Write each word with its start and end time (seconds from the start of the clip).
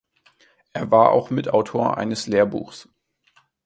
Er 0.73 0.89
war 0.89 1.11
auch 1.11 1.29
Mitautor 1.29 1.95
eines 1.99 2.25
Lehrbuchs. 2.25 2.89